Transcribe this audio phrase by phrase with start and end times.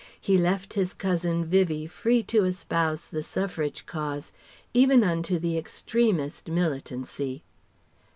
[0.19, 4.33] He left his cousin Vivie free to espouse the Suffrage cause,
[4.73, 7.43] even unto the extremest militancy.